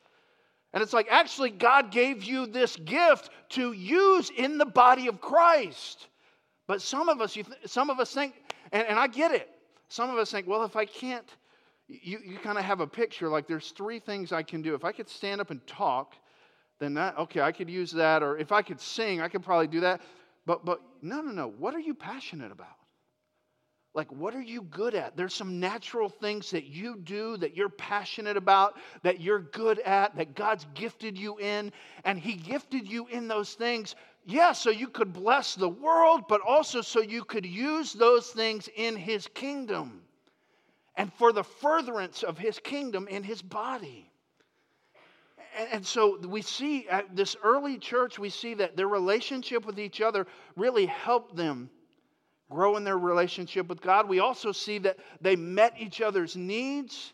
[0.73, 5.21] And it's like, actually, God gave you this gift to use in the body of
[5.21, 6.07] Christ.
[6.67, 8.35] But some of us, th- some of us think,
[8.71, 9.49] and, and I get it.
[9.87, 11.27] Some of us think, well, if I can't,
[11.87, 14.75] you, you kind of have a picture like there's three things I can do.
[14.75, 16.15] If I could stand up and talk,
[16.79, 18.21] then that, okay, I could use that.
[18.21, 20.01] Or if I could sing, I could probably do that.
[20.45, 21.47] But, but no, no, no.
[21.47, 22.67] What are you passionate about?
[23.93, 25.17] Like, what are you good at?
[25.17, 30.15] There's some natural things that you do that you're passionate about, that you're good at,
[30.17, 31.71] that God's gifted you in.
[32.03, 33.95] And He gifted you in those things
[34.29, 38.67] yeah, so you could bless the world, but also so you could use those things
[38.75, 40.01] in his kingdom
[40.97, 44.11] and for the furtherance of his kingdom in his body.
[45.57, 49.79] And, and so we see at this early church, we see that their relationship with
[49.79, 51.69] each other really helped them
[52.49, 54.09] grow in their relationship with God.
[54.09, 57.13] We also see that they met each other's needs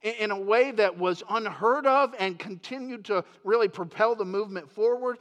[0.00, 5.18] in a way that was unheard of and continued to really propel the movement forward.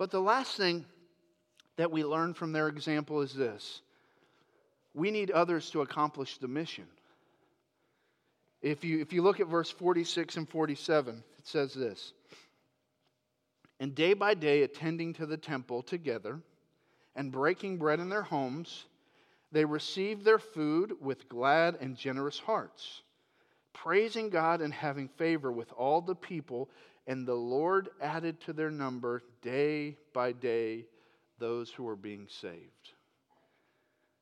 [0.00, 0.86] But the last thing
[1.76, 3.82] that we learn from their example is this
[4.94, 6.86] we need others to accomplish the mission.
[8.62, 12.14] If you, if you look at verse 46 and 47, it says this
[13.78, 16.40] And day by day, attending to the temple together
[17.14, 18.86] and breaking bread in their homes,
[19.52, 23.02] they received their food with glad and generous hearts,
[23.74, 26.70] praising God and having favor with all the people
[27.10, 30.86] and the Lord added to their number day by day
[31.40, 32.92] those who were being saved.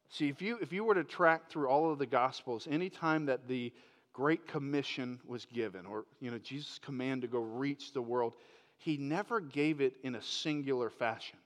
[0.08, 3.46] See, if you, if you were to track through all of the Gospels, anytime that
[3.46, 3.74] the
[4.14, 8.32] Great Commission was given, or you know, Jesus' command to go reach the world,
[8.78, 11.38] he never gave it in a singular fashion.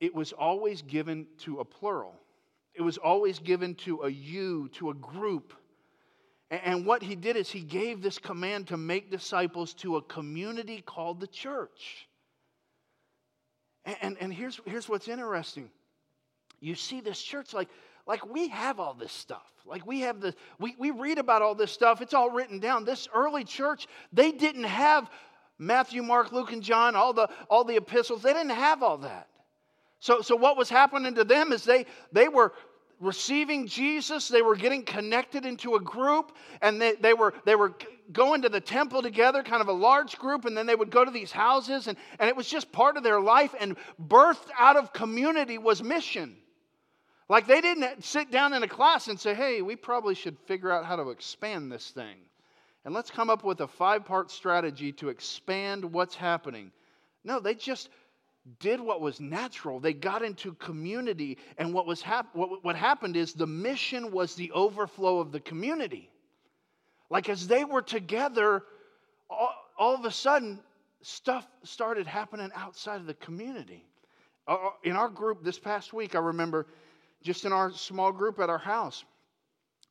[0.00, 2.14] It was always given to a plural.
[2.72, 5.52] It was always given to a you, to a group.
[6.50, 10.82] And what he did is he gave this command to make disciples to a community
[10.84, 12.06] called the church.
[13.84, 15.70] And, and, here's, here's what's interesting.
[16.60, 17.68] You see this church like,
[18.06, 19.50] like we have all this stuff.
[19.66, 22.00] Like we have the, we, we read about all this stuff.
[22.00, 22.84] It's all written down.
[22.84, 25.10] This early church, they didn't have
[25.58, 28.22] Matthew, Mark, Luke, and John, all the, all the epistles.
[28.22, 29.28] They didn't have all that.
[30.00, 32.52] So, so what was happening to them is they, they were
[33.00, 36.32] receiving Jesus, they were getting connected into a group,
[36.62, 37.74] and they, they, were, they were
[38.12, 41.04] going to the temple together, kind of a large group, and then they would go
[41.04, 43.54] to these houses, and, and it was just part of their life.
[43.58, 43.76] And
[44.08, 46.36] birthed out of community was mission.
[47.28, 50.70] Like they didn't sit down in a class and say, hey, we probably should figure
[50.70, 52.16] out how to expand this thing.
[52.84, 56.70] and let's come up with a five part strategy to expand what's happening.
[57.24, 57.88] No, they just
[58.60, 59.80] did what was natural.
[59.80, 64.34] They got into community, and what, was hap- what, what happened is the mission was
[64.34, 66.10] the overflow of the community.
[67.10, 68.64] Like as they were together,
[69.30, 70.60] all, all of a sudden,
[71.02, 73.86] stuff started happening outside of the community.
[74.46, 76.66] Uh, uh, in our group this past week, I remember
[77.22, 79.04] just in our small group at our house,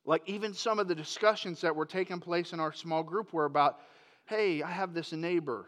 [0.05, 3.45] like even some of the discussions that were taking place in our small group were
[3.45, 3.79] about,
[4.25, 5.65] hey, I have this neighbor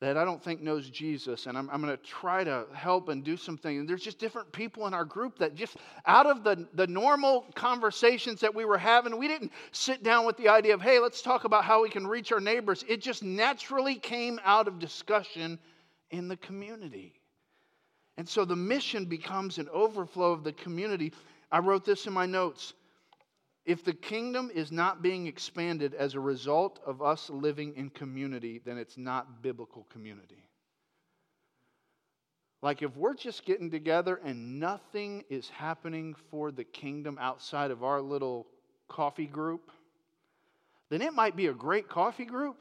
[0.00, 3.24] that I don't think knows Jesus, and I'm, I'm going to try to help and
[3.24, 3.78] do something.
[3.78, 5.76] And there's just different people in our group that just
[6.06, 10.36] out of the, the normal conversations that we were having, we didn't sit down with
[10.36, 12.84] the idea of, hey, let's talk about how we can reach our neighbors.
[12.88, 15.58] It just naturally came out of discussion
[16.10, 17.14] in the community.
[18.16, 21.12] And so the mission becomes an overflow of the community.
[21.50, 22.74] I wrote this in my notes.
[23.64, 28.60] If the kingdom is not being expanded as a result of us living in community,
[28.64, 30.44] then it's not biblical community.
[32.60, 37.84] Like if we're just getting together and nothing is happening for the kingdom outside of
[37.84, 38.46] our little
[38.88, 39.70] coffee group,
[40.90, 42.56] then it might be a great coffee group,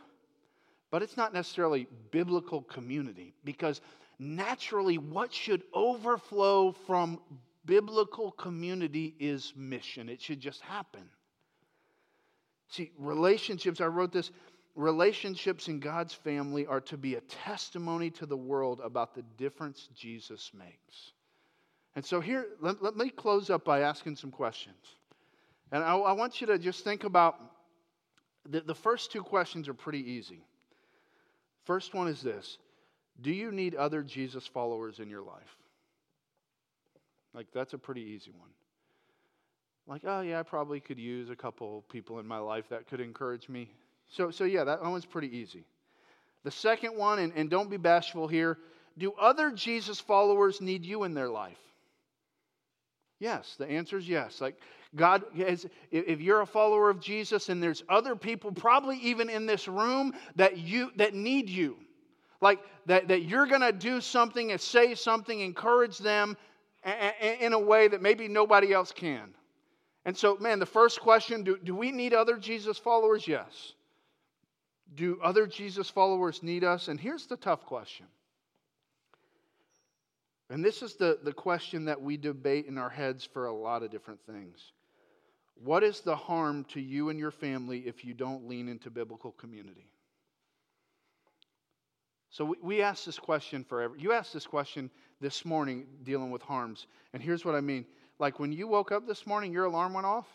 [0.91, 3.81] but it's not necessarily biblical community because
[4.19, 7.19] naturally what should overflow from
[7.65, 10.09] biblical community is mission.
[10.09, 11.03] It should just happen.
[12.69, 14.31] See, relationships, I wrote this
[14.75, 19.89] relationships in God's family are to be a testimony to the world about the difference
[19.95, 21.13] Jesus makes.
[21.95, 24.95] And so, here, let, let me close up by asking some questions.
[25.71, 27.39] And I, I want you to just think about
[28.49, 30.43] the, the first two questions are pretty easy.
[31.65, 32.57] First one is this
[33.21, 35.57] Do you need other Jesus followers in your life?
[37.33, 38.49] Like, that's a pretty easy one.
[39.87, 43.01] Like, oh, yeah, I probably could use a couple people in my life that could
[43.01, 43.69] encourage me.
[44.07, 45.65] So, so yeah, that one's pretty easy.
[46.43, 48.57] The second one, and, and don't be bashful here
[48.97, 51.57] do other Jesus followers need you in their life?
[53.19, 54.41] Yes, the answer is yes.
[54.41, 54.57] Like,
[54.95, 59.45] God, has, if you're a follower of Jesus and there's other people, probably even in
[59.45, 61.77] this room, that, you, that need you,
[62.41, 66.35] like that, that you're going to do something and say something, encourage them,
[66.85, 69.33] in a way that maybe nobody else can.
[70.05, 73.27] And so, man, the first question do, do we need other Jesus followers?
[73.27, 73.73] Yes.
[74.95, 76.87] Do other Jesus followers need us?
[76.87, 78.05] And here's the tough question.
[80.49, 83.81] And this is the, the question that we debate in our heads for a lot
[83.81, 84.73] of different things.
[85.63, 89.31] What is the harm to you and your family if you don't lean into biblical
[89.31, 89.92] community?
[92.33, 93.95] So we, we ask this question forever.
[93.95, 94.89] You asked this question
[95.21, 96.87] this morning dealing with harms.
[97.13, 97.85] And here's what I mean
[98.17, 100.27] like when you woke up this morning, your alarm went off,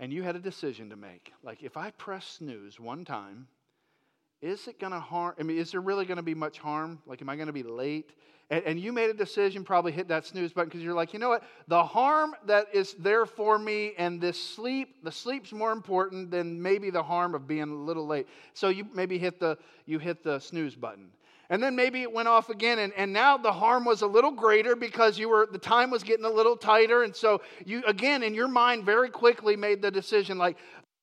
[0.00, 1.32] and you had a decision to make.
[1.42, 3.48] Like, if I press snooze one time,
[4.42, 5.34] is it going to harm?
[5.38, 6.98] I mean, is there really going to be much harm?
[7.06, 8.10] Like, am I going to be late?
[8.48, 11.18] And, and, you made a decision, probably hit that snooze button because you're like, you
[11.18, 11.42] know what?
[11.66, 16.62] The harm that is there for me and this sleep, the sleep's more important than
[16.62, 18.28] maybe the harm of being a little late.
[18.54, 21.10] So you maybe hit the you hit the snooze button.
[21.48, 24.32] And then maybe it went off again, and, and now the harm was a little
[24.32, 27.02] greater because you were the time was getting a little tighter.
[27.02, 30.56] And so you again in your mind very quickly made the decision like,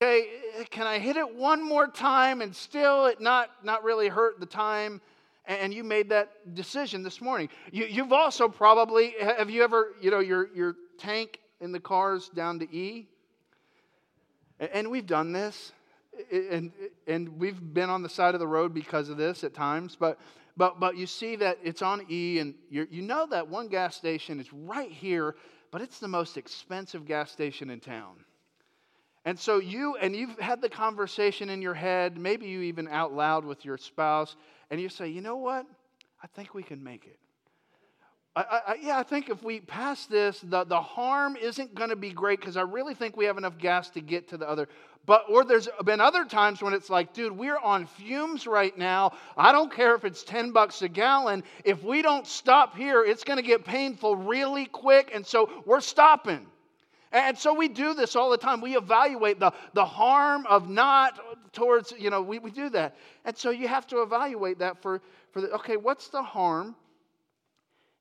[0.04, 0.28] okay,
[0.58, 4.40] eh, can I hit it one more time and still it not not really hurt
[4.40, 5.00] the time?
[5.46, 7.50] And you made that decision this morning.
[7.70, 12.28] You, you've also probably have you ever, you know, your your tank in the car's
[12.28, 13.06] down to E?
[14.58, 15.72] And we've done this
[16.30, 16.72] and,
[17.06, 20.18] and we've been on the side of the road because of this at times, but,
[20.56, 24.38] but, but you see that it's on E, and you know that one gas station
[24.38, 25.34] is right here,
[25.72, 28.24] but it's the most expensive gas station in town.
[29.24, 33.14] And so you, and you've had the conversation in your head, maybe you even out
[33.14, 34.36] loud with your spouse,
[34.70, 35.66] and you say, you know what?
[36.22, 37.18] I think we can make it.
[38.36, 41.96] I, I, yeah, I think if we pass this, the, the harm isn't going to
[41.96, 44.68] be great because I really think we have enough gas to get to the other.
[45.06, 49.12] But, or there's been other times when it's like, dude, we're on fumes right now.
[49.36, 51.44] I don't care if it's 10 bucks a gallon.
[51.64, 55.12] If we don't stop here, it's going to get painful really quick.
[55.14, 56.46] And so we're stopping.
[57.14, 58.60] And so we do this all the time.
[58.60, 62.96] We evaluate the, the harm of not towards, you know, we, we do that.
[63.24, 65.00] And so you have to evaluate that for,
[65.30, 66.74] for the, okay, what's the harm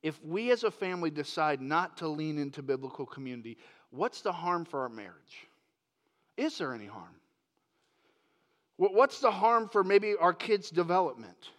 [0.02, 3.58] if we as a family decide not to lean into biblical community,
[3.92, 5.48] what's the harm for our marriage?
[6.36, 7.16] Is there any harm?
[8.78, 11.52] What's the harm for maybe our kids' development?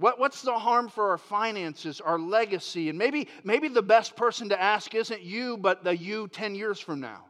[0.00, 2.88] What's the harm for our finances, our legacy?
[2.88, 6.80] And maybe, maybe the best person to ask isn't you, but the you 10 years
[6.80, 7.26] from now.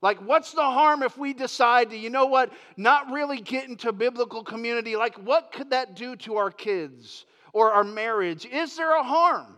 [0.00, 3.90] Like, what's the harm if we decide to, you know what, not really get into
[3.92, 4.96] biblical community?
[4.96, 8.44] Like, what could that do to our kids or our marriage?
[8.44, 9.56] Is there a harm?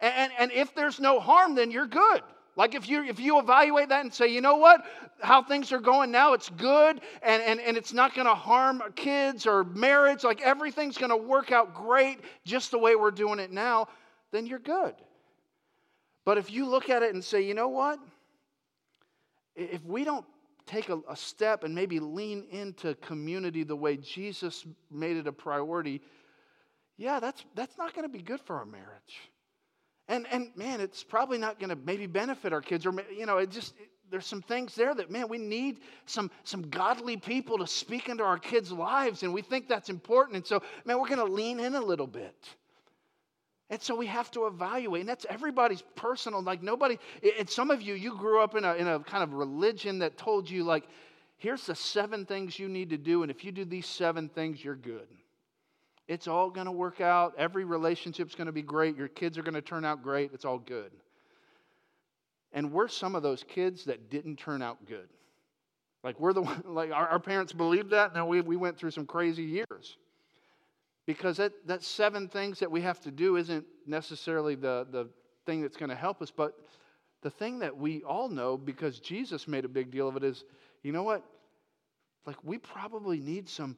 [0.00, 2.22] And, and, and if there's no harm, then you're good.
[2.58, 4.84] Like if you if you evaluate that and say, you know what,
[5.22, 9.46] how things are going now, it's good and, and, and it's not gonna harm kids
[9.46, 13.86] or marriage, like everything's gonna work out great just the way we're doing it now,
[14.32, 14.92] then you're good.
[16.24, 18.00] But if you look at it and say, you know what?
[19.54, 20.26] If we don't
[20.66, 25.32] take a, a step and maybe lean into community the way Jesus made it a
[25.32, 26.02] priority,
[26.96, 29.30] yeah, that's that's not gonna be good for our marriage.
[30.08, 33.38] And, and man, it's probably not going to maybe benefit our kids, or, you know,
[33.38, 37.58] it just, it, there's some things there that, man, we need some, some godly people
[37.58, 40.36] to speak into our kids' lives, and we think that's important.
[40.36, 42.34] And so, man, we're going to lean in a little bit.
[43.68, 46.42] And so we have to evaluate, and that's everybody's personal.
[46.42, 46.98] Like, nobody,
[47.38, 50.16] and some of you, you grew up in a, in a kind of religion that
[50.16, 50.84] told you, like,
[51.36, 54.64] here's the seven things you need to do, and if you do these seven things,
[54.64, 55.06] you're good.
[56.08, 57.34] It's all going to work out.
[57.36, 58.96] Every relationship's going to be great.
[58.96, 60.30] Your kids are going to turn out great.
[60.32, 60.90] It's all good.
[62.52, 65.08] And we're some of those kids that didn't turn out good.
[66.02, 68.14] Like we're the one, like our, our parents believed that.
[68.14, 69.98] Now we, we went through some crazy years.
[71.06, 75.08] Because that, that seven things that we have to do isn't necessarily the, the
[75.46, 76.54] thing that's going to help us, but
[77.22, 80.44] the thing that we all know because Jesus made a big deal of it is,
[80.82, 81.24] you know what?
[82.26, 83.76] Like we probably need some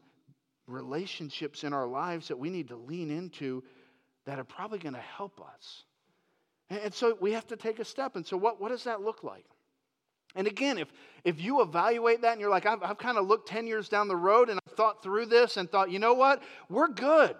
[0.70, 3.62] relationships in our lives that we need to lean into
[4.26, 5.84] that are probably going to help us.
[6.68, 8.16] And so we have to take a step.
[8.16, 9.44] And so, what, what does that look like?
[10.36, 10.88] And again, if,
[11.24, 14.06] if you evaluate that and you're like, I've, I've kind of looked 10 years down
[14.06, 16.42] the road and I've thought through this and thought, you know what?
[16.68, 17.34] We're good.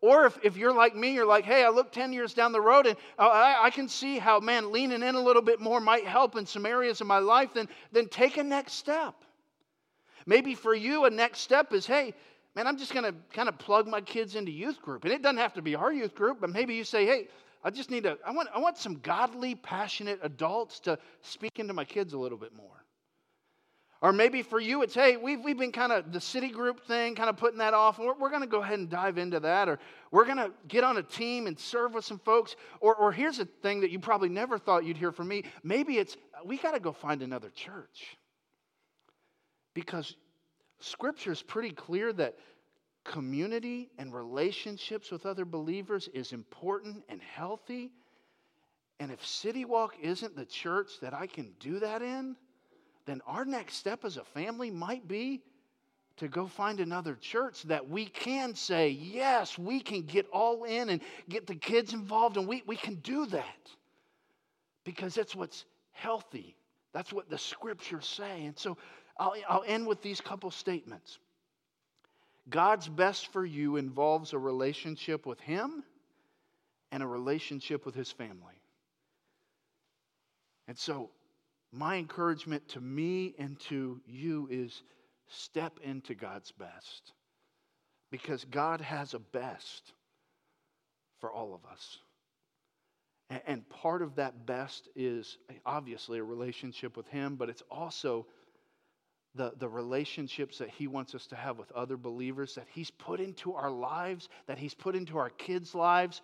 [0.00, 2.60] Or if, if you're like me, you're like, hey, I look 10 years down the
[2.60, 5.80] road and uh, I, I can see how, man, leaning in a little bit more
[5.80, 9.14] might help in some areas of my life, then, then take a next step.
[10.26, 12.14] Maybe for you, a next step is hey,
[12.54, 15.04] man, I'm just going to kind of plug my kids into youth group.
[15.04, 17.28] And it doesn't have to be our youth group, but maybe you say, hey,
[17.64, 21.72] I just need to, I want, I want some godly, passionate adults to speak into
[21.72, 22.66] my kids a little bit more.
[24.02, 27.14] Or maybe for you, it's, hey, we've, we've been kind of the city group thing,
[27.14, 28.00] kind of putting that off.
[28.00, 29.68] We're, we're going to go ahead and dive into that.
[29.68, 29.78] Or
[30.10, 32.56] we're going to get on a team and serve with some folks.
[32.80, 35.44] Or, or here's a thing that you probably never thought you'd hear from me.
[35.62, 38.18] Maybe it's, we got to go find another church.
[39.74, 40.16] Because
[40.80, 42.36] Scripture is pretty clear that
[43.04, 47.90] community and relationships with other believers is important and healthy.
[49.00, 52.36] And if City Walk isn't the church that I can do that in,
[53.06, 55.42] then our next step as a family might be
[56.18, 60.90] to go find another church that we can say, yes, we can get all in
[60.90, 63.70] and get the kids involved, and we, we can do that
[64.84, 66.54] because that's what's healthy.
[66.92, 68.44] That's what the scriptures say.
[68.44, 68.76] And so
[69.22, 71.20] I'll, I'll end with these couple statements.
[72.50, 75.84] God's best for you involves a relationship with Him
[76.90, 78.60] and a relationship with His family.
[80.66, 81.10] And so,
[81.70, 84.82] my encouragement to me and to you is
[85.28, 87.12] step into God's best
[88.10, 89.92] because God has a best
[91.20, 91.98] for all of us.
[93.46, 98.26] And part of that best is obviously a relationship with Him, but it's also
[99.34, 103.20] the, the relationships that He wants us to have with other believers, that He's put
[103.20, 106.20] into our lives, that He's put into our kids' lives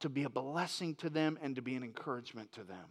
[0.00, 2.86] to be a blessing to them and to be an encouragement to them.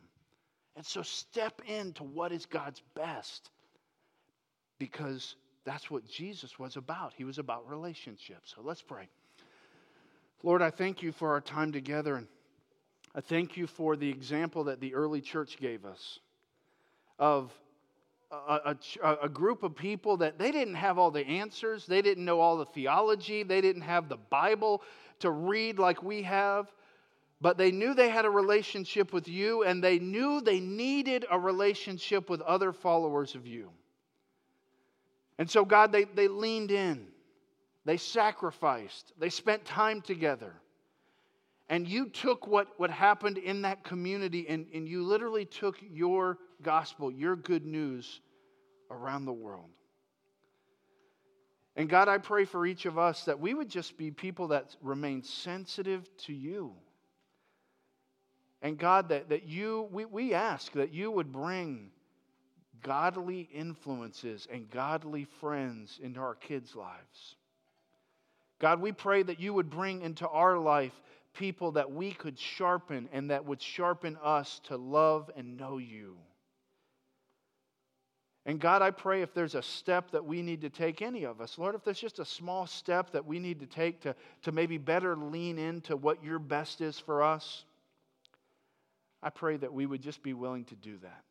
[0.75, 3.49] And so step into what is God's best
[4.79, 5.35] because
[5.65, 7.13] that's what Jesus was about.
[7.15, 8.53] He was about relationships.
[8.55, 9.07] So let's pray.
[10.41, 12.27] Lord, I thank you for our time together and
[13.15, 16.19] I thank you for the example that the early church gave us
[17.19, 17.51] of
[18.47, 22.25] a, a, a, group of people that they didn't have all the answers, they didn't
[22.25, 24.81] know all the theology, they didn't have the Bible
[25.19, 26.71] to read like we have,
[27.41, 31.39] but they knew they had a relationship with you and they knew they needed a
[31.39, 33.69] relationship with other followers of you.
[35.37, 37.07] And so, God, they, they leaned in,
[37.85, 40.53] they sacrificed, they spent time together.
[41.69, 46.37] And you took what, what happened in that community and, and you literally took your
[46.61, 48.21] gospel, your good news
[48.91, 49.69] around the world.
[51.75, 54.75] And God, I pray for each of us that we would just be people that
[54.81, 56.73] remain sensitive to you.
[58.61, 61.89] And God, that, that you, we, we ask that you would bring
[62.83, 67.35] godly influences and godly friends into our kids' lives.
[68.59, 70.93] God, we pray that you would bring into our life
[71.33, 76.17] people that we could sharpen and that would sharpen us to love and know you.
[78.45, 81.39] And God, I pray if there's a step that we need to take, any of
[81.39, 84.51] us, Lord, if there's just a small step that we need to take to, to
[84.51, 87.63] maybe better lean into what your best is for us,
[89.21, 91.23] I pray that we would just be willing to do that.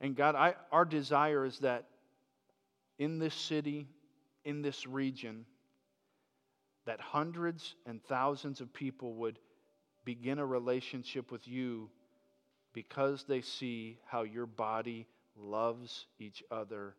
[0.00, 1.86] And God, I, our desire is that
[3.00, 3.88] in this city,
[4.44, 5.44] in this region,
[6.88, 9.38] that hundreds and thousands of people would
[10.06, 11.90] begin a relationship with you
[12.72, 16.94] because they see how your body loves each other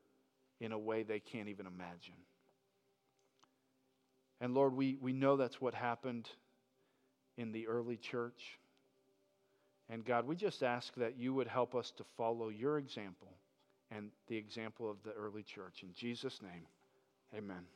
[0.59, 2.13] in a way they can't even imagine.
[4.39, 6.29] And Lord, we, we know that's what happened
[7.35, 8.59] in the early church.
[9.89, 13.33] And God, we just ask that you would help us to follow your example
[13.89, 15.81] and the example of the early church.
[15.81, 16.67] In Jesus' name,
[17.35, 17.65] amen.